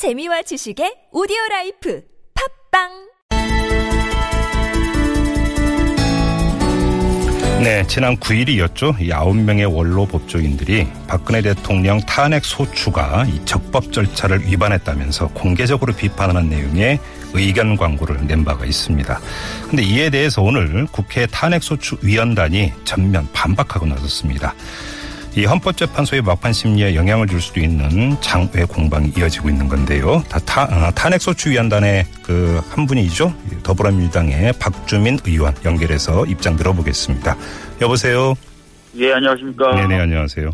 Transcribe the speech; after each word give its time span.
재미와 0.00 0.40
지식의 0.40 1.12
오디오 1.12 1.36
라이프 1.50 2.00
팟빵 2.72 2.88
네, 7.62 7.86
지난 7.86 8.16
9일이었죠. 8.16 8.98
이 8.98 9.10
9명의 9.10 9.70
원로 9.70 10.06
법조인들이 10.06 10.88
박근혜 11.06 11.42
대통령 11.42 12.00
탄핵 12.00 12.46
소추가 12.46 13.26
이 13.26 13.44
적법 13.44 13.92
절차를 13.92 14.46
위반했다면서 14.46 15.32
공개적으로 15.34 15.92
비판하는 15.92 16.48
내용의 16.48 16.98
의견 17.34 17.76
광고를 17.76 18.26
낸 18.26 18.42
바가 18.42 18.64
있습니다. 18.64 19.20
근데 19.68 19.82
이에 19.82 20.08
대해서 20.08 20.40
오늘 20.40 20.86
국회 20.86 21.26
탄핵 21.26 21.62
소추 21.62 21.98
위원단이 22.00 22.72
전면 22.86 23.28
반박하고 23.34 23.84
나섰습니다. 23.84 24.54
이 25.36 25.44
헌법재판소의 25.44 26.22
막판 26.22 26.52
심리에 26.52 26.94
영향을 26.96 27.28
줄 27.28 27.40
수도 27.40 27.60
있는 27.60 28.20
장외 28.20 28.64
공방이 28.64 29.12
이어지고 29.16 29.48
있는 29.48 29.68
건데요. 29.68 30.24
다, 30.28 30.38
타, 30.40 30.64
어, 30.64 30.90
탄핵소추위원단의 30.92 32.04
그 32.22 32.60
한 32.70 32.86
분이죠. 32.86 33.32
더불어민주당의 33.62 34.52
박주민 34.58 35.18
의원 35.24 35.54
연결해서 35.64 36.26
입장 36.26 36.56
들어보겠습니다. 36.56 37.36
여보세요. 37.80 38.34
예, 38.96 39.12
안녕하십니까. 39.12 39.76
네네, 39.76 40.00
안녕하세요. 40.00 40.50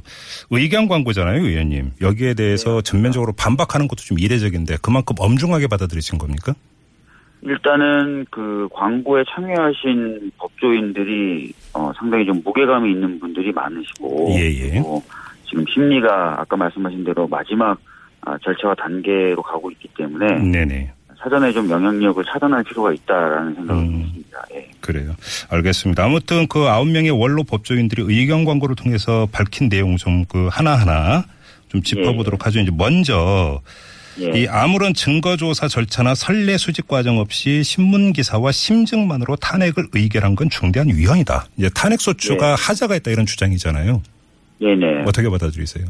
의견 0.51 0.89
광고잖아요, 0.89 1.43
의원님. 1.47 1.93
여기에 2.03 2.35
대해서 2.35 2.83
전면적으로 2.83 3.33
반박하는 3.33 3.89
것도 3.89 4.03
좀 4.03 4.19
이례적인데 4.19 4.77
그만큼 4.83 5.17
엄중하게 5.19 5.69
받아들이신 5.69 6.19
겁니까? 6.19 6.55
일단은 7.47 8.27
그 8.31 8.69
광고에 8.73 9.25
참여하신 9.29 10.33
법조인들이 10.37 11.53
어, 11.75 11.93
상당히 11.97 12.27
좀 12.27 12.43
무게감이 12.45 12.91
있는 12.91 13.19
분들이 13.21 13.53
많으시고 13.53 14.29
예, 14.31 14.51
예. 14.51 14.83
지금 15.49 15.65
심리가 15.73 16.41
아까 16.41 16.57
말씀하신 16.57 17.05
대로 17.05 17.27
마지막 17.29 17.79
아, 18.23 18.37
절차와 18.43 18.75
단계로 18.75 19.41
가고 19.43 19.71
있기 19.71 19.89
때문에 19.97 20.41
네네. 20.41 20.93
사전에 21.19 21.53
좀 21.53 21.71
영향력을 21.71 22.23
차단할 22.25 22.63
필요가 22.65 22.93
있다라는 22.93 23.55
생각을 23.55 23.83
음. 23.83 24.03
했습니다. 24.03 24.45
예. 24.55 24.71
그래요. 24.81 25.13
알겠습니다. 25.51 26.05
아무튼 26.05 26.47
그 26.49 26.67
아홉 26.69 26.89
명의 26.89 27.11
원로 27.11 27.43
법조인들이 27.45 28.05
의견 28.07 28.45
광고를 28.45 28.77
통해서 28.77 29.27
밝힌 29.33 29.69
내용 29.69 29.97
좀 29.97 30.25
그 30.29 30.49
하나하나 30.51 31.25
좀 31.69 31.83
짚어보도록 31.83 32.47
하죠. 32.47 32.61
이제 32.61 32.71
먼저 32.77 33.61
예. 34.21 34.41
이 34.41 34.49
아무런 34.49 34.95
증거조사 34.95 35.69
절차나 35.69 36.15
선례 36.15 36.57
수집 36.57 36.89
과정 36.89 37.19
없이 37.19 37.63
신문 37.63 38.13
기사와 38.13 38.53
심증만으로 38.53 39.37
탄핵을 39.37 39.89
의결한 39.93 40.35
건 40.35 40.49
중대한 40.49 40.89
위헌이다. 40.89 41.47
이제 41.59 41.71
탄핵 41.75 42.01
소추가 42.01 42.53
예. 42.53 42.55
하자가 42.59 42.97
있다 42.97 43.11
이런 43.11 43.27
주장이잖아요. 43.27 44.03
네네. 44.61 45.03
어떻게 45.07 45.29
받아들이세요? 45.29 45.87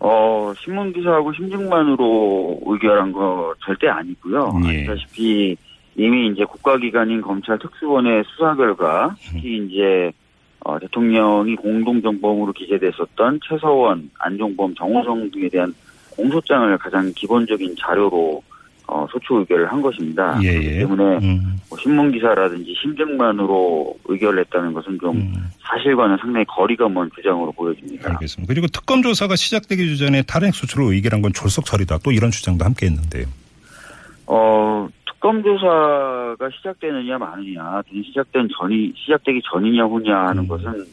어, 0.00 0.52
신문 0.62 0.92
기사하고 0.92 1.32
심증만으로 1.32 2.60
의결한 2.66 3.12
거 3.12 3.54
절대 3.64 3.88
아니고요. 3.88 4.60
예. 4.66 4.80
아시다시피 4.80 5.56
이미 5.96 6.28
이제 6.28 6.44
국가기관인 6.44 7.22
검찰 7.22 7.58
특수본의 7.58 8.24
수사 8.26 8.54
결과, 8.54 9.14
특히 9.22 9.64
이제 9.64 10.12
어, 10.60 10.78
대통령이 10.78 11.56
공동정범으로 11.56 12.52
기재됐었던 12.52 13.40
최서원, 13.48 14.10
안종범, 14.18 14.74
정호성 14.74 15.30
등에 15.30 15.48
대한 15.48 15.74
공소장을 16.16 16.76
가장 16.78 17.12
기본적인 17.14 17.74
자료로 17.78 18.42
어, 18.86 19.06
소추 19.10 19.34
의결을 19.34 19.70
한 19.72 19.80
것입니다. 19.80 20.38
예, 20.42 20.48
예. 20.48 20.78
때문에 20.80 21.16
음, 21.24 21.58
뭐 21.70 21.78
신문 21.78 22.12
기사라든지 22.12 22.74
심증만으로 22.82 23.96
의결을 24.04 24.40
했다는 24.40 24.74
것은 24.74 24.98
좀 25.00 25.16
음, 25.16 25.50
사실과는 25.62 26.18
상당히 26.20 26.44
거리가 26.44 26.88
먼 26.90 27.10
주장으로 27.14 27.50
보여집니다. 27.52 28.10
알겠습니다. 28.10 28.52
그리고 28.52 28.66
특검 28.66 29.00
조사가 29.02 29.36
시작되기 29.36 29.96
전에 29.96 30.22
탄핵 30.22 30.54
소추를 30.54 30.92
의결한 30.92 31.22
건 31.22 31.32
졸속 31.32 31.64
처리다. 31.64 31.98
또 32.04 32.12
이런 32.12 32.30
주장도 32.30 32.62
함께 32.64 32.86
했는데요. 32.86 33.26
어, 34.26 34.86
특검 35.06 35.42
조사가 35.42 36.50
시작되느냐 36.58 37.16
마느냐, 37.16 37.80
시작된 37.90 38.48
전이, 38.58 38.92
시작되기 38.96 39.40
전이냐 39.50 39.84
후냐 39.84 40.14
하는 40.26 40.42
음. 40.42 40.48
것은 40.48 40.84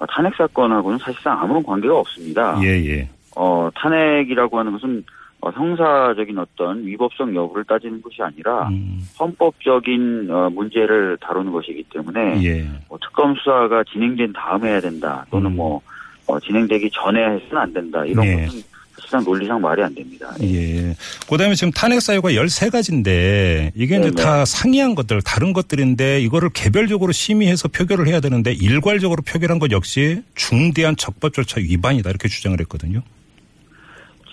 어, 0.00 0.06
탄핵 0.06 0.34
사건하고는 0.34 0.98
사실상 0.98 1.40
아무런 1.40 1.62
관계가 1.62 1.96
없습니다. 1.96 2.58
예, 2.62 2.68
예. 2.84 3.08
어, 3.36 3.68
탄핵이라고 3.74 4.58
하는 4.58 4.72
것은 4.72 5.04
어, 5.40 5.50
형사적인 5.50 6.38
어떤 6.38 6.84
위법성 6.86 7.34
여부를 7.34 7.64
따지는 7.64 8.00
것이 8.00 8.22
아니라 8.22 8.68
음, 8.68 9.00
헌법적인 9.20 10.28
어, 10.30 10.50
문제를 10.50 11.18
다루는 11.20 11.52
것이기 11.52 11.84
때문에 11.92 12.42
예. 12.42 12.66
뭐 12.88 12.98
특검 13.00 13.34
수사가 13.36 13.84
진행된 13.92 14.32
다음에 14.32 14.70
해야 14.70 14.80
된다 14.80 15.26
또는 15.30 15.50
음. 15.50 15.56
뭐 15.56 15.80
어, 16.26 16.40
진행되기 16.40 16.90
전에 16.90 17.20
해서는 17.20 17.58
안 17.58 17.72
된다 17.72 18.04
이런 18.06 18.24
예. 18.26 18.46
것은 18.46 18.62
사실상 18.96 19.24
논리상 19.24 19.60
말이 19.60 19.82
안 19.82 19.94
됩니다. 19.94 20.34
예. 20.42 20.94
그 21.28 21.36
다음에 21.36 21.54
지금 21.54 21.70
탄핵 21.70 22.00
사유가 22.00 22.30
13가지인데 22.30 23.72
이게 23.74 23.96
이제 23.96 24.10
네네. 24.10 24.14
다 24.14 24.44
상이한 24.46 24.94
것들, 24.94 25.20
다른 25.22 25.52
것들인데 25.52 26.20
이거를 26.22 26.48
개별적으로 26.50 27.12
심의해서 27.12 27.68
표결을 27.68 28.08
해야 28.08 28.20
되는데 28.20 28.52
일괄적으로 28.52 29.22
표결한 29.22 29.58
것 29.58 29.70
역시 29.70 30.22
중대한 30.34 30.96
적법 30.96 31.34
절차 31.34 31.60
위반이다 31.60 32.08
이렇게 32.08 32.28
주장을 32.28 32.58
했거든요. 32.60 33.02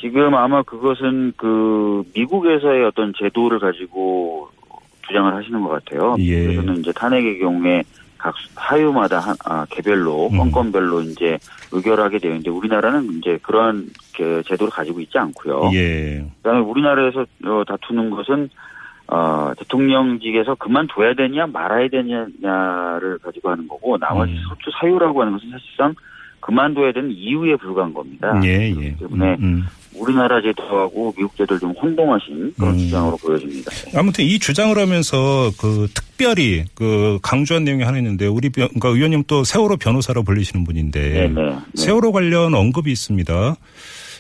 지금 0.04 0.36
아마 0.36 0.62
그것은 0.64 1.32
그 1.38 2.04
미국에서의 2.14 2.84
어떤 2.84 3.14
제도를 3.18 3.60
가지고 3.60 4.50
주장을 5.08 5.34
하시는 5.34 5.62
것 5.62 5.70
같아요. 5.70 6.18
예. 6.20 6.44
그래서는 6.44 6.80
이제 6.80 6.92
탄핵의 6.92 7.40
경우에 7.40 7.84
각 8.18 8.36
사유마다 8.56 9.20
한, 9.20 9.36
아, 9.46 9.66
개별로 9.70 10.28
음. 10.28 10.38
건건별로 10.38 11.04
이제 11.04 11.38
의결하게 11.72 12.20
되어 12.20 12.32
있는데 12.32 12.50
우리나라는 12.50 13.18
이제 13.18 13.40
그러한 13.44 13.88
그 14.18 14.44
제도를 14.46 14.72
가지고 14.72 15.00
있지 15.00 15.18
않고요. 15.18 15.70
예. 15.74 16.26
그다음에 16.38 16.60
우리나라에서 16.60 17.26
어, 17.46 17.64
다투는 17.66 18.10
것은 18.10 18.50
어, 19.08 19.54
대통령직에서 19.58 20.56
그만둬야 20.56 21.14
되냐 21.14 21.48
말아야 21.48 21.88
되냐를 21.88 23.20
가지고 23.20 23.52
하는 23.52 23.70
거고 23.70 23.98
나머지 23.98 24.34
음. 24.34 24.38
소추 24.50 24.70
사유라고 24.82 25.22
하는 25.22 25.34
것은 25.34 25.50
사실상 25.50 25.96
그만둬야 26.46 26.92
되는 26.92 27.12
이유에 27.12 27.56
불과한 27.58 27.94
겁니다. 27.94 28.40
예, 28.44 28.70
예. 28.70 28.74
그렇기 28.74 28.96
때문에 29.00 29.38
음, 29.40 29.64
우리나라 29.96 30.42
제도하고 30.42 31.14
미국 31.18 31.36
제도를 31.38 31.60
좀 31.60 31.72
혼동하신 31.72 32.54
그런 32.58 32.74
음. 32.74 32.78
주장으로 32.78 33.18
보여집니다. 33.18 33.72
음. 33.72 34.00
아무튼 34.00 34.26
이 34.26 34.40
주장을 34.40 34.78
하면서 34.78 35.52
그 35.58 35.88
특별히 35.94 36.66
그 36.74 37.20
강조한 37.22 37.64
내용이 37.64 37.84
하나 37.84 37.98
있는데 37.98 38.28
우리 38.28 38.50
변, 38.50 38.68
그러니까 38.68 38.90
의원님 38.90 39.24
또 39.28 39.44
세월호 39.44 39.78
변호사로 39.78 40.24
불리시는 40.24 40.66
분인데 40.66 41.10
네네. 41.10 41.50
네. 41.50 41.58
세월호 41.76 42.12
관련 42.12 42.54
언급이 42.54 42.92
있습니다. 42.92 43.56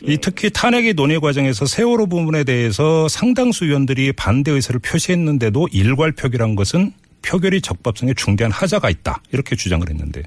이 0.05 0.17
특히 0.21 0.49
탄핵의 0.49 0.93
논의 0.95 1.19
과정에서 1.19 1.65
세월호 1.65 2.07
부분에 2.07 2.43
대해서 2.43 3.07
상당수 3.07 3.65
의원들이 3.65 4.13
반대 4.13 4.51
의사를 4.51 4.79
표시했는데도 4.79 5.69
일괄 5.71 6.11
표결한 6.11 6.55
것은 6.55 6.91
표결이 7.21 7.61
적법성에 7.61 8.13
중대한 8.15 8.51
하자가 8.51 8.89
있다 8.89 9.21
이렇게 9.31 9.55
주장을 9.55 9.87
했는데 9.89 10.23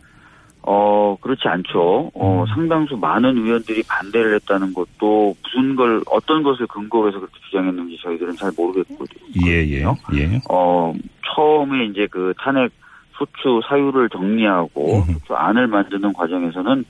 어 0.67 1.17
그렇지 1.21 1.47
않죠. 1.47 2.11
어 2.13 2.41
음. 2.43 2.47
상당수 2.55 2.97
많은 2.97 3.37
의원들이 3.37 3.85
반대를 3.87 4.35
했다는 4.35 4.75
것도 4.75 5.35
무슨 5.45 5.77
걸 5.77 6.03
어떤 6.11 6.43
것을 6.43 6.67
근거로 6.67 7.09
해서 7.09 7.19
그렇게 7.21 7.35
주장했는지 7.47 7.99
저희들은 8.03 8.35
잘 8.37 8.51
모르겠거든요. 8.57 9.47
예 9.47 9.65
예 9.71 9.85
예. 10.15 10.41
어 10.51 10.93
처음에 11.35 11.87
이제 11.87 12.07
그 12.11 12.35
탄핵 12.39 12.73
소추 13.17 13.61
사유를 13.69 14.09
정리하고 14.11 14.97
음흠. 14.99 15.13
소추 15.13 15.35
안을 15.35 15.69
만드는 15.69 16.13
과정에서는 16.13 16.85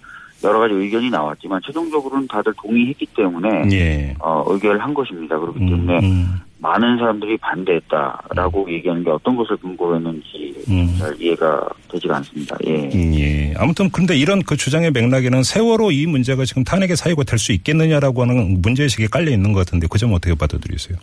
여러 0.45 0.59
가지 0.59 0.75
의견이 0.75 1.11
나왔지만 1.11 1.61
최종적으로는 1.65 2.27
다들 2.29 2.53
동의했기 2.63 3.07
때문에 3.15 3.69
예. 3.73 4.15
어 4.21 4.43
의결을 4.47 4.83
한 4.83 4.95
것입니다. 4.95 5.39
그렇기 5.39 5.61
음, 5.61 5.69
때문에 5.69 5.99
음, 6.01 6.41
많은 6.59 6.97
사람들이 6.99 7.37
반대했다라고 7.39 8.71
얘기하는 8.73 9.05
게 9.05 9.11
어떤 9.11 9.37
것을 9.37 9.57
근거로 9.59 9.97
했는지 9.97 10.55
음. 10.69 10.97
잘 10.99 11.15
이해가 11.21 11.69
되지가 11.91 12.17
않습니다. 12.17 12.57
예. 12.67 12.91
음, 12.95 13.15
예. 13.15 13.55
아무튼 13.59 13.91
근데 13.91 14.17
이런 14.17 14.43
그 14.43 14.57
주장의 14.57 14.91
맥락에는 14.93 15.43
세월호 15.43 15.93
이 15.93 16.07
문제가 16.07 16.45
지금 16.45 16.65
탄핵의 16.65 16.97
사유가 16.97 17.25
될 17.25 17.39
수 17.39 17.53
있겠느냐라고 17.53 18.23
하는 18.23 18.63
문제의식이 18.63 19.09
깔려 19.09 19.31
있는 19.31 19.53
것 19.53 19.61
같은데 19.67 19.87
그 19.91 19.99
점 19.99 20.13
어떻게 20.15 20.35
받아들이세요? 20.35 20.97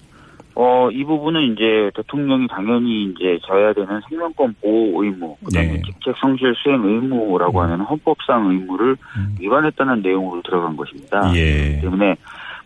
어, 0.55 0.89
이 0.91 1.03
부분은 1.03 1.53
이제 1.53 1.89
대통령이 1.95 2.47
당연히 2.47 3.05
이제 3.05 3.39
져야 3.47 3.73
되는 3.73 3.99
생명권 4.07 4.55
보호 4.61 5.03
의무, 5.03 5.35
그 5.43 5.51
다음에 5.51 5.73
네. 5.73 5.81
직책 5.83 6.15
성실 6.21 6.53
수행 6.63 6.83
의무라고 6.83 7.59
하는 7.61 7.79
헌법상 7.81 8.51
의무를 8.51 8.95
음. 9.17 9.35
위반했다는 9.39 10.01
내용으로 10.03 10.41
들어간 10.43 10.75
것입니다. 10.75 11.31
예. 11.35 11.79
때문에 11.81 12.15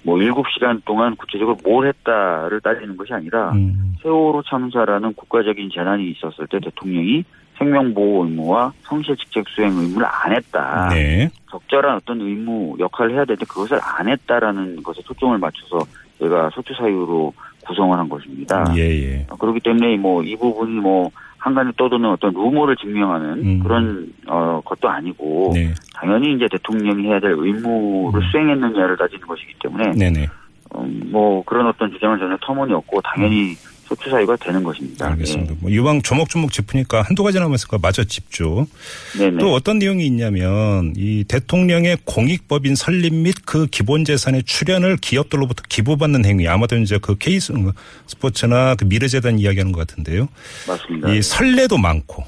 뭐 0.03 0.17
7시간 0.17 0.81
동안 0.85 1.15
구체적으로 1.15 1.57
뭘 1.63 1.87
했다를 1.87 2.61
따지는 2.61 2.95
것이 2.97 3.13
아니라 3.13 3.51
음, 3.51 3.95
세월호 4.01 4.43
참사라는 4.43 5.13
국가적인 5.13 5.69
재난이 5.73 6.11
있었을 6.11 6.47
때 6.47 6.59
대통령이 6.59 7.23
생명보호 7.57 8.25
의무와 8.25 8.71
성실 8.83 9.15
직책 9.17 9.45
수행 9.49 9.75
의무를 9.77 10.05
안 10.07 10.31
했다. 10.33 10.89
네. 10.89 11.29
적절한 11.49 11.97
어떤 11.97 12.21
의무 12.21 12.77
역할을 12.79 13.15
해야 13.15 13.25
되는데 13.25 13.45
그것을 13.45 13.79
안 13.81 14.07
했다라는 14.07 14.83
것에 14.83 15.01
초점을 15.01 15.37
맞춰서 15.39 15.79
제가 16.19 16.51
소추 16.51 16.73
사유로 16.75 17.33
구성을 17.65 17.97
한 17.97 18.07
것입니다. 18.07 18.63
예, 18.77 18.81
예. 18.81 19.25
어, 19.29 19.35
그렇기 19.35 19.59
때문에 19.61 19.97
뭐 19.97 20.23
이 20.23 20.35
부분이 20.35 20.79
뭐 20.79 21.09
한간에 21.37 21.71
떠도는 21.77 22.09
어떤 22.09 22.33
루머를 22.33 22.75
증명하는 22.77 23.29
음. 23.45 23.59
그런 23.59 24.11
어 24.27 24.61
것도 24.65 24.89
아니고 24.89 25.51
네. 25.53 25.73
당연히 25.99 26.35
이제 26.35 26.47
대통령이 26.51 27.07
해야 27.07 27.19
될 27.19 27.31
의무를 27.31 28.21
음. 28.21 28.29
수행했느냐를 28.31 28.97
따지는 28.97 29.25
것이기 29.27 29.53
때문에 29.61 29.91
네네. 29.91 30.27
음, 30.75 31.01
뭐 31.11 31.43
그런 31.43 31.67
어떤 31.67 31.91
주장은 31.91 32.19
전혀 32.19 32.37
터무니없고 32.41 33.01
당연히 33.01 33.55
소추 33.87 34.09
사유가 34.09 34.35
되는 34.35 34.63
것입니다. 34.63 35.07
알겠습니다. 35.07 35.55
뭐 35.61 35.71
이왕 35.71 36.01
조목조목 36.01 36.51
짚으니까 36.51 37.03
한두 37.03 37.23
가지 37.23 37.39
남았으니까 37.39 37.77
마저 37.81 38.03
짚죠. 38.03 38.67
예. 39.15 39.19
네네. 39.19 39.37
또 39.37 39.53
어떤 39.53 39.79
내용이 39.79 40.05
있냐면 40.05 40.93
이 40.97 41.23
대통령의 41.23 41.97
공익법인 42.03 42.75
설립 42.75 43.13
및 43.13 43.35
그 43.45 43.65
기본 43.67 44.03
재산의 44.03 44.43
출연을 44.43 44.97
기업들로부터 44.97 45.63
기부받는 45.69 46.25
행위 46.25 46.47
아마도 46.49 46.75
이제 46.75 46.99
그 47.01 47.15
K 47.17 47.39
스포츠나 47.39 48.75
그 48.75 48.83
미래재단 48.83 49.39
이야기하는 49.39 49.71
것 49.71 49.87
같은데요. 49.87 50.27
맞습니다. 50.67 51.13
이 51.13 51.21
선례도 51.21 51.77
많고 51.77 52.25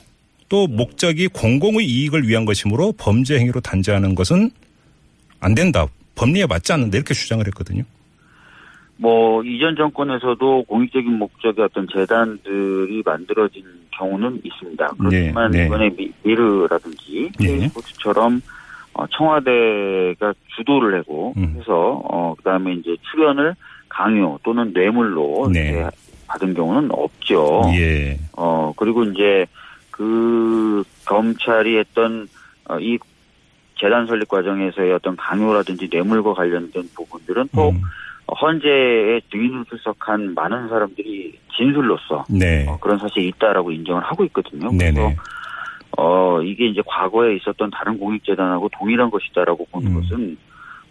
또 0.49 0.67
목적이 0.67 1.27
공공의 1.27 1.85
이익을 1.85 2.27
위한 2.27 2.43
것이므로 2.45 2.93
범죄 2.97 3.39
행위로 3.39 3.61
단죄하는 3.61 4.15
것은 4.15 4.49
안 5.39 5.55
된다. 5.55 5.85
법리에 6.15 6.45
맞지 6.47 6.73
않는다 6.73 6.97
이렇게 6.97 7.13
주장을 7.13 7.45
했거든요. 7.47 7.83
뭐 8.97 9.41
이전 9.43 9.77
정권에서도 9.77 10.63
공익적인 10.63 11.13
목적의 11.13 11.63
어떤 11.63 11.87
재단들이 11.87 13.01
만들어진 13.05 13.63
경우는 13.97 14.41
있습니다. 14.43 14.89
그렇지만 14.97 15.51
네, 15.51 15.59
네. 15.59 15.65
이번에 15.67 15.89
미, 15.95 16.11
미르라든지 16.23 17.31
네. 17.39 17.59
K스포츠처럼 17.59 18.41
어, 18.93 19.07
청와대가 19.07 20.33
주도를 20.57 20.99
하고 20.99 21.33
음. 21.37 21.55
해서 21.57 22.01
어, 22.03 22.35
그다음에 22.37 22.73
이제 22.73 22.97
출연을 23.09 23.55
강요 23.87 24.37
또는 24.43 24.73
뇌물로 24.73 25.49
네. 25.53 25.87
받은 26.27 26.53
경우는 26.53 26.89
없죠. 26.91 27.61
예. 27.75 28.19
어 28.33 28.71
그리고 28.75 29.03
이제 29.03 29.45
그 29.99 30.81
검찰이 31.05 31.77
했던 31.77 32.29
어, 32.69 32.79
이 32.79 32.97
재단 33.77 34.07
설립 34.07 34.29
과정에서의 34.29 34.93
어떤 34.93 35.17
강요라든지 35.17 35.89
뇌물과 35.91 36.35
관련된 36.35 36.89
부분들은 36.95 37.49
또 37.53 37.71
음. 37.71 37.81
헌재에 38.41 39.19
증인으로 39.29 39.65
출석한 39.65 40.33
많은 40.35 40.69
사람들이 40.69 41.37
진술로서 41.53 42.23
네. 42.29 42.65
어, 42.65 42.79
그런 42.79 42.97
사실이 42.97 43.27
있다라고 43.27 43.71
인정을 43.71 44.01
하고 44.01 44.23
있거든요. 44.25 44.71
네네. 44.71 44.93
그래서 44.93 45.21
어 45.97 46.41
이게 46.43 46.67
이제 46.67 46.81
과거에 46.85 47.35
있었던 47.35 47.69
다른 47.71 47.99
공익재단하고 47.99 48.69
동일한 48.69 49.09
것이다라고 49.09 49.67
보는 49.69 49.91
음. 49.91 50.01
것은 50.01 50.37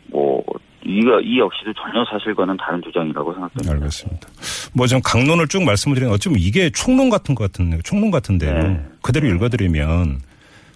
뭐 0.08 0.44
이가 0.84 1.20
이 1.22 1.38
역시도 1.38 1.72
전혀 1.74 2.04
사실과는 2.10 2.56
다른 2.56 2.80
주장이라고 2.82 3.32
생각됩니다. 3.34 3.72
알겠습니다. 3.74 4.28
뭐 4.74 4.86
좀 4.86 5.00
강론을 5.04 5.48
쭉 5.48 5.64
말씀을 5.64 5.96
드리면 5.96 6.14
어쩌면 6.14 6.38
이게 6.40 6.70
총론 6.70 7.10
같은 7.10 7.34
것 7.34 7.50
같은데요. 7.50 7.82
총론 7.82 8.10
같은데요. 8.10 8.52
네. 8.54 8.84
그대로 9.02 9.26
읽어드리면 9.26 10.20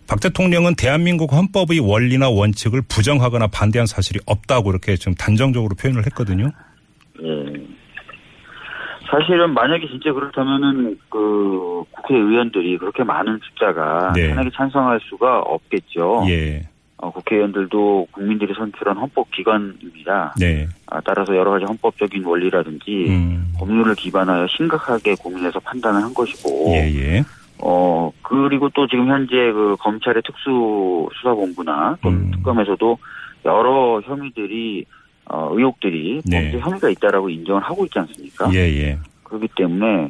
박 0.09 0.21
대통령은 0.21 0.75
대한민국 0.77 1.33
헌법의 1.33 1.79
원리나 1.81 2.29
원칙을 2.29 2.83
부정하거나 2.89 3.47
반대한 3.47 3.87
사실이 3.87 4.21
없다고 4.27 4.71
이렇게 4.71 4.97
좀 4.97 5.15
단정적으로 5.15 5.75
표현을 5.81 6.05
했거든요. 6.07 6.51
예. 7.23 7.73
사실은 9.11 9.55
만약에 9.55 9.87
진짜 9.89 10.13
그렇다면은 10.13 10.99
그 11.11 11.85
국회의원들이 11.93 12.79
그렇게 12.79 13.05
많은 13.05 13.39
숫자가 13.43 14.13
네. 14.15 14.29
탄핵에 14.29 14.51
찬성할 14.55 15.01
수가 15.09 15.41
없겠죠. 15.41 16.25
예. 16.29 16.69
어, 17.03 17.11
국회의원들도 17.11 18.07
국민들이 18.13 18.55
선출한 18.55 18.97
헌법 18.97 19.29
기관입니다. 19.33 20.35
네. 20.39 20.69
아, 20.87 21.01
따라서 21.01 21.37
여러 21.37 21.51
가지 21.51 21.65
헌법적인 21.65 22.25
원리라든지 22.25 23.07
음. 23.09 23.53
법률을 23.59 23.97
기반하여 23.97 24.47
심각하게 24.47 25.17
고민해서 25.17 25.59
판단을 25.59 26.01
한 26.01 26.15
것이고, 26.15 26.69
예, 26.69 26.89
예. 26.95 27.25
어 27.59 28.13
그리고 28.23 28.69
또 28.69 28.87
지금 28.87 29.09
현재 29.09 29.35
그 29.35 29.77
검찰의 29.81 30.23
특수 30.25 31.09
수사본부나 31.15 31.99
또는 32.03 32.19
음. 32.19 32.31
특검에서도 32.37 32.99
여러 33.47 34.01
혐의들이 34.05 34.85
어, 35.25 35.49
의혹들이 35.53 36.23
네. 36.25 36.53
범죄 36.53 36.59
혐의가 36.61 36.89
있다라고 36.91 37.31
인정을 37.31 37.63
하고 37.63 37.85
있지 37.85 37.99
않습니까? 37.99 38.49
예, 38.55 38.59
예. 38.59 38.99
그렇기 39.25 39.49
때문에 39.57 40.09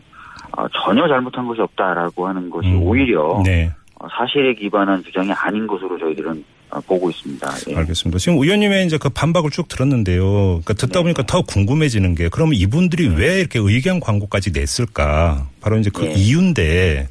어, 0.59 0.67
전혀 0.85 1.09
잘못한 1.09 1.47
것이 1.47 1.63
없다라고 1.63 2.29
하는 2.29 2.51
것이 2.51 2.69
음. 2.69 2.83
오히려 2.83 3.41
네. 3.47 3.71
어, 3.99 4.07
사실에 4.11 4.53
기반한 4.53 5.03
주장이 5.03 5.33
아닌 5.33 5.67
것으로 5.67 5.99
저희들은 5.99 6.33
어, 6.33 6.62
보고 6.81 7.11
있습니다. 7.11 7.55
예. 7.69 7.77
알겠습니다. 7.77 8.19
지금 8.19 8.39
의원님의 8.39 8.87
이제 8.87 8.99
그 8.99 9.09
반박을 9.09 9.51
쭉 9.51 9.69
들었는데요. 9.69 10.25
그러니까 10.25 10.75
듣다 10.75 11.01
네. 11.01 11.03
보니까 11.03 11.27
더 11.27 11.43
궁금해지는 11.43 12.15
게 12.15 12.29
그러면 12.29 12.55
이분들이 12.55 13.09
왜 13.09 13.41
이렇게 13.41 13.59
의견 13.59 14.01
광고까지 14.01 14.53
냈을까? 14.53 15.49
바로 15.61 15.79
이제 15.79 15.91
그 15.93 16.05
네. 16.05 16.15
이유인데 16.15 17.09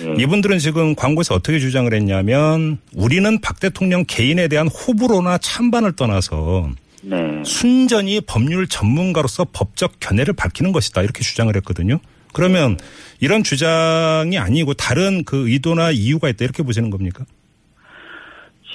예. 0.00 0.22
이분들은 0.22 0.58
지금 0.58 0.94
광고에서 0.94 1.34
어떻게 1.34 1.58
주장을 1.58 1.92
했냐면 1.92 2.78
우리는 2.94 3.40
박 3.40 3.60
대통령 3.60 4.04
개인에 4.06 4.48
대한 4.48 4.68
호불호나 4.68 5.38
찬반을 5.38 5.92
떠나서 5.96 6.70
네. 7.02 7.16
순전히 7.44 8.20
법률 8.20 8.68
전문가로서 8.68 9.46
법적 9.52 9.94
견해를 10.00 10.34
밝히는 10.34 10.72
것이다 10.72 11.02
이렇게 11.02 11.22
주장을 11.22 11.54
했거든요. 11.56 11.98
그러면 12.32 12.78
이런 13.20 13.42
주장이 13.42 14.38
아니고 14.38 14.74
다른 14.74 15.24
그 15.24 15.48
의도나 15.48 15.90
이유가 15.90 16.28
있다 16.28 16.44
이렇게 16.44 16.62
보시는 16.62 16.90
겁니까? 16.90 17.24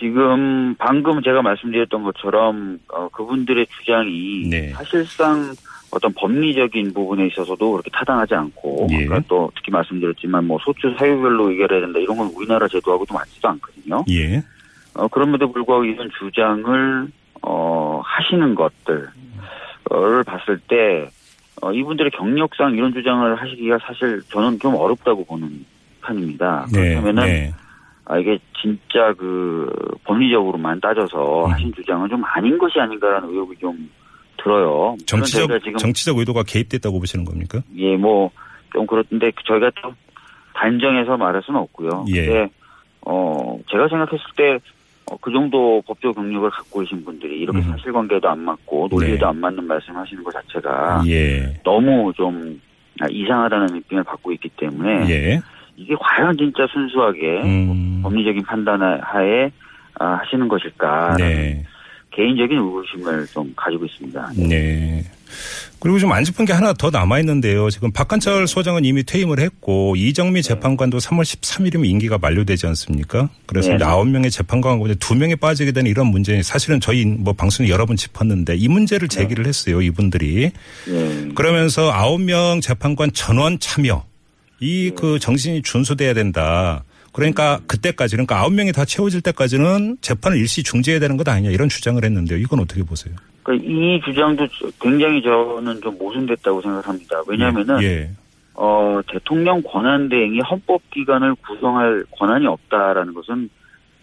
지금 0.03 0.75
방금 0.75 1.23
제가 1.23 1.41
말씀드렸던 1.41 2.03
것처럼 2.03 2.77
어, 2.89 3.07
그분들의 3.07 3.65
주장이 3.67 4.49
네. 4.49 4.69
사실상 4.71 5.53
어떤 5.91 6.11
법리적인 6.13 6.93
부분에 6.93 7.27
있어서도 7.27 7.71
그렇게 7.71 7.89
타당하지 7.89 8.35
않고 8.35 8.87
예. 8.91 9.05
아까 9.05 9.21
또 9.29 9.49
특히 9.55 9.71
말씀드렸지만 9.71 10.45
뭐 10.45 10.59
소추 10.61 10.93
사유별로 10.99 11.51
의결해야 11.51 11.79
된다 11.79 11.99
이런 11.99 12.17
건 12.17 12.29
우리나라 12.35 12.67
제도하고도 12.67 13.13
맞지도 13.13 13.47
않거든요. 13.47 14.03
예. 14.09 14.43
어, 14.95 15.07
그럼에도 15.07 15.49
불구하고 15.49 15.85
이런 15.85 16.09
주장을 16.19 17.07
어, 17.41 18.01
하시는 18.03 18.55
것들을 18.55 20.23
봤을 20.25 20.59
때 20.67 21.07
어, 21.61 21.71
이분들의 21.71 22.11
경력상 22.11 22.73
이런 22.73 22.91
주장을 22.91 23.41
하시기가 23.41 23.77
사실 23.87 24.21
저는 24.29 24.59
좀 24.59 24.75
어렵다고 24.75 25.23
보는 25.23 25.65
편입니다. 26.01 26.67
네. 26.73 26.95
그렇다면은 26.95 27.23
네. 27.23 27.53
아, 28.05 28.17
이게 28.17 28.37
진짜 28.61 29.13
그 29.17 29.71
법리적으로만 30.03 30.81
따져서 30.81 31.45
음. 31.45 31.51
하신 31.51 31.73
주장은 31.73 32.09
좀 32.09 32.23
아닌 32.25 32.57
것이 32.57 32.79
아닌가라는 32.79 33.29
의혹이 33.29 33.55
좀 33.57 33.89
들어요. 34.37 34.97
정치적 35.05 35.49
지금 35.63 35.77
정치적 35.77 36.17
의도가 36.17 36.43
개입됐다고 36.43 36.99
보시는 36.99 37.25
겁니까? 37.25 37.61
예, 37.75 37.95
뭐 37.95 38.31
좀 38.73 38.85
그렇던데 38.87 39.31
저희가 39.45 39.71
또 39.81 39.93
단정해서 40.53 41.15
말할 41.15 41.41
수는 41.43 41.59
없고요. 41.61 42.05
예. 42.09 42.25
근데 42.25 42.49
어 43.05 43.59
제가 43.71 43.87
생각했을 43.87 44.25
때 44.35 44.59
어, 45.11 45.17
그 45.17 45.31
정도 45.31 45.81
법적 45.85 46.15
경력을 46.15 46.49
갖고 46.49 46.79
계신 46.81 47.03
분들이 47.05 47.39
이렇게 47.39 47.59
음. 47.59 47.71
사실관계도 47.71 48.27
안 48.27 48.39
맞고 48.39 48.87
논리에도 48.89 49.25
네. 49.25 49.25
안 49.25 49.39
맞는 49.39 49.65
말씀하시는 49.65 50.23
것 50.23 50.31
자체가 50.33 51.03
예. 51.07 51.53
너무 51.63 52.11
좀 52.15 52.59
아, 53.01 53.07
이상하다는 53.09 53.75
느낌을 53.75 54.03
받고 54.03 54.31
있기 54.33 54.49
때문에 54.57 55.09
예. 55.09 55.41
이게 55.75 55.95
과연 55.99 56.37
진짜 56.37 56.67
순수하게 56.71 57.41
음. 57.43 58.01
법리적인 58.03 58.43
판단 58.43 58.81
하에 58.81 59.51
아, 59.99 60.19
하시는 60.21 60.47
것일까 60.47 61.15
네. 61.17 61.65
개인적인 62.11 62.57
의구심을 62.57 63.25
좀 63.27 63.53
가지고 63.55 63.85
있습니다. 63.85 64.31
네. 64.37 65.03
그리고 65.79 65.99
좀 65.99 66.11
안 66.13 66.23
짚은 66.23 66.45
게 66.45 66.53
하나 66.53 66.71
더 66.73 66.89
남아 66.91 67.19
있는데요. 67.19 67.69
지금 67.69 67.91
박한철 67.91 68.47
소장은 68.47 68.85
이미 68.85 69.03
퇴임을 69.03 69.39
했고 69.39 69.95
이정미 69.97 70.41
재판관도 70.41 70.99
3월 70.99 71.23
13일이면 71.23 71.85
임기가 71.87 72.19
만료되지 72.19 72.67
않습니까? 72.67 73.29
그래서 73.47 73.69
네. 73.69 73.75
이제 73.75 73.83
9명의 73.83 74.31
재판관 74.31 74.77
가운데 74.77 74.93
2명이 74.95 75.39
빠지게 75.39 75.71
되는 75.73 75.89
이런 75.89 76.07
문제 76.07 76.41
사실은 76.41 76.79
저희 76.79 77.05
뭐 77.05 77.33
방송에 77.33 77.67
여러 77.67 77.85
번 77.85 77.97
짚었는데 77.97 78.55
이 78.55 78.67
문제를 78.69 79.07
제기를 79.09 79.45
했어요. 79.45 79.81
이분들이. 79.81 80.51
예. 80.87 81.29
그러면서 81.35 81.91
9명 81.91 82.61
재판관 82.61 83.11
전원 83.11 83.59
참여 83.59 84.05
이 84.63 84.91
그 84.95 85.19
정신이 85.19 85.61
준수돼야 85.61 86.13
된다. 86.13 86.83
그러니까 87.11 87.59
그때까지 87.67 88.15
그러니까 88.15 88.43
9명이 88.47 88.73
다 88.73 88.85
채워질 88.85 89.21
때까지는 89.21 89.97
재판을 90.01 90.37
일시 90.37 90.63
중지해야 90.63 90.99
되는 90.99 91.17
것 91.17 91.27
아니냐 91.27 91.51
이런 91.51 91.69
주장을 91.69 92.03
했는데요. 92.03 92.39
이건 92.39 92.59
어떻게 92.59 92.81
보세요? 92.83 93.13
그러니까 93.43 93.67
이 93.69 94.01
주장도 94.03 94.47
굉장히 94.81 95.21
저는 95.21 95.81
좀 95.81 95.97
모순됐다고 95.97 96.61
생각합니다. 96.61 97.21
왜냐하면은 97.27 97.83
예. 97.83 98.09
어, 98.55 98.99
대통령 99.11 99.61
권한 99.63 100.09
대행이 100.09 100.39
헌법 100.39 100.81
기관을 100.91 101.35
구성할 101.35 102.05
권한이 102.17 102.47
없다라는 102.47 103.13
것은 103.13 103.49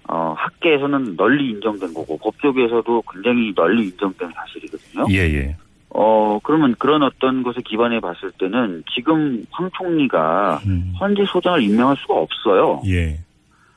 어, 0.09 0.35
학계에서는 0.37 1.17
널리 1.17 1.51
인정된 1.51 1.95
거고 1.95 2.19
법조계에서도 2.19 3.03
굉장히 3.13 3.53
널리 3.55 3.85
인정된 3.87 4.31
사실이거든요. 4.35 5.07
예, 5.11 5.19
예. 5.19 5.57
어, 5.91 6.39
그러면 6.43 6.75
그런 6.79 7.03
어떤 7.03 7.43
것에 7.43 7.61
기반해 7.63 8.01
봤을 8.01 8.31
때는 8.33 8.85
지금 8.95 9.45
황 9.51 9.71
총리가 9.77 10.61
음. 10.67 10.95
헌재 11.01 11.25
소장을 11.27 11.63
임명할 11.63 11.97
수가 11.97 12.15
없어요. 12.15 12.83
예. 12.87 13.19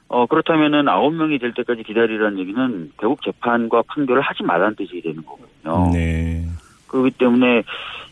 어, 0.08 0.28
그렇다면은 0.28 0.88
아홉 0.88 1.14
명이 1.16 1.40
될 1.40 1.54
때까지 1.54 1.82
기다리라는 1.84 2.38
얘기는 2.38 2.92
결국 2.98 3.24
재판과 3.24 3.84
판결을 3.88 4.22
하지 4.22 4.44
말라는 4.44 4.76
뜻이 4.76 5.02
되는 5.02 5.24
거거든요. 5.26 5.92
네. 5.92 6.46
그렇기 6.88 7.12
때문에 7.12 7.64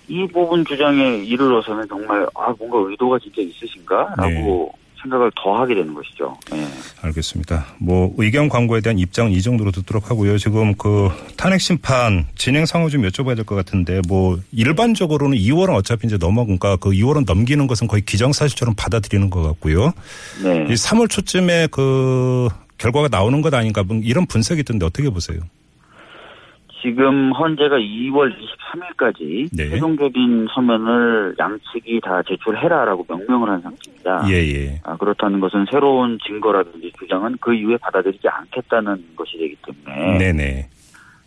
이 0.07 0.27
부분 0.27 0.65
주장에 0.65 1.17
이르러서는 1.17 1.87
정말 1.87 2.25
아 2.35 2.53
뭔가 2.57 2.89
의도가 2.89 3.19
진짜 3.19 3.41
있으신가 3.43 4.15
라고 4.17 4.73
생각을 5.01 5.31
더 5.41 5.55
하게 5.55 5.75
되는 5.75 5.93
것이죠. 5.93 6.37
예. 6.53 6.67
알겠습니다. 7.01 7.65
뭐 7.79 8.13
의견 8.17 8.49
광고에 8.49 8.81
대한 8.81 8.99
입장은 8.99 9.31
이 9.31 9.41
정도로 9.41 9.71
듣도록 9.71 10.09
하고요. 10.11 10.37
지금 10.37 10.75
그 10.75 11.09
탄핵 11.37 11.59
심판 11.61 12.25
진행 12.35 12.65
상황 12.65 12.89
좀 12.89 13.01
여쭤봐야 13.03 13.35
될 13.35 13.45
것 13.45 13.55
같은데 13.55 14.01
뭐 14.07 14.39
일반적으로는 14.51 15.37
2월은 15.37 15.75
어차피 15.75 16.07
이제 16.07 16.17
넘어가니까 16.17 16.75
그 16.77 16.91
2월은 16.91 17.25
넘기는 17.25 17.65
것은 17.67 17.87
거의 17.87 18.03
기정사실처럼 18.05 18.75
받아들이는 18.75 19.29
것 19.29 19.41
같고요. 19.41 19.93
네. 20.43 20.65
이 20.69 20.73
3월 20.73 21.09
초쯤에 21.09 21.67
그 21.71 22.47
결과가 22.77 23.07
나오는 23.09 23.41
것 23.41 23.53
아닌가 23.53 23.83
뭐 23.83 23.97
이런 24.03 24.25
분석이 24.25 24.61
있던데 24.61 24.85
어떻게 24.85 25.09
보세요? 25.09 25.39
지금 26.81 27.31
헌재가 27.31 27.77
2월 27.77 28.33
23일까지 28.33 29.49
네. 29.55 29.69
최종적인 29.69 30.47
서면을 30.53 31.35
양측이 31.37 32.01
다 32.01 32.21
제출해라라고 32.27 33.05
명명을 33.07 33.49
한 33.49 33.61
상태입니다. 33.61 34.25
예, 34.29 34.35
예. 34.35 34.79
아, 34.83 34.97
그렇다는 34.97 35.39
것은 35.39 35.65
새로운 35.69 36.17
증거라든지 36.25 36.91
주장은 36.99 37.37
그 37.39 37.53
이후에 37.53 37.77
받아들이지 37.77 38.27
않겠다는 38.27 39.03
것이 39.15 39.37
되기 39.37 39.55
때문에 39.65 40.17
네네. 40.17 40.69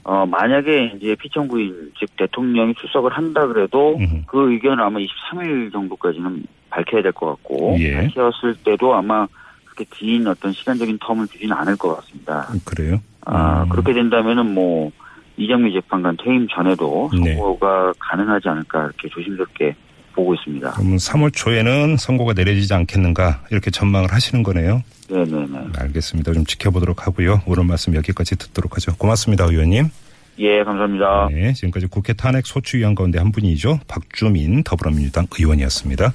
어, 0.04 0.26
만약에 0.26 0.92
이제 0.96 1.14
피청구인 1.14 1.92
즉 1.98 2.10
대통령이 2.16 2.74
출석을 2.74 3.12
한다 3.12 3.46
그래도 3.46 3.96
음흠. 3.96 4.22
그 4.26 4.52
의견을 4.52 4.82
아마 4.82 4.98
23일 4.98 5.72
정도까지는 5.72 6.44
밝혀야 6.70 7.02
될 7.02 7.12
것 7.12 7.26
같고 7.26 7.76
예. 7.78 7.94
밝혔을 7.94 8.56
때도 8.64 8.94
아마 8.94 9.26
그렇게 9.64 9.84
긴 9.94 10.26
어떤 10.26 10.52
시간적인 10.52 10.98
텀을 10.98 11.30
두지는 11.30 11.56
않을 11.56 11.76
것 11.76 11.96
같습니다. 11.96 12.48
그래요? 12.64 13.00
아, 13.24 13.62
음. 13.62 13.68
그렇게 13.68 13.92
된다면은 13.92 14.52
뭐, 14.54 14.90
이정미 15.36 15.72
재판관 15.72 16.16
퇴임 16.22 16.46
전에도 16.48 17.10
네. 17.12 17.34
선고가 17.34 17.92
가능하지 17.98 18.48
않을까 18.48 18.84
이렇게 18.84 19.08
조심스럽게 19.08 19.74
보고 20.14 20.34
있습니다. 20.34 20.72
그러면 20.72 20.96
3월 20.96 21.32
초에는 21.34 21.96
선고가 21.96 22.34
내려지지 22.34 22.72
않겠는가 22.72 23.42
이렇게 23.50 23.70
전망을 23.70 24.12
하시는 24.12 24.42
거네요. 24.42 24.82
네네네. 25.10 25.70
알겠습니다. 25.76 26.32
좀 26.32 26.44
지켜보도록 26.44 27.06
하고요. 27.06 27.42
오늘 27.46 27.64
말씀 27.64 27.94
여기까지 27.94 28.36
듣도록 28.36 28.76
하죠. 28.76 28.96
고맙습니다, 28.96 29.44
의원님. 29.44 29.88
예, 30.38 30.64
감사합니다. 30.64 31.28
네, 31.30 31.52
지금까지 31.52 31.86
국회 31.86 32.12
탄핵 32.12 32.46
소추위원 32.46 32.94
가운데 32.94 33.18
한 33.18 33.30
분이죠. 33.30 33.78
박주민 33.86 34.64
더불어민주당 34.64 35.26
의원이었습니다. 35.38 36.12